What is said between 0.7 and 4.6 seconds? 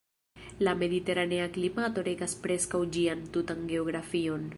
mediteranea klimato regas preskaŭ ĝian tutan geografion.